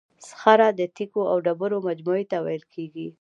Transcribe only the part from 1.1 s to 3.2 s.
او ډبرو مجموعې ته ویل کیږي.